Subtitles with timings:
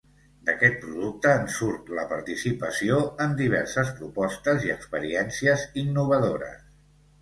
[0.47, 6.63] D'aquest producte en surt la participació en diverses propostes i experiències innovadores.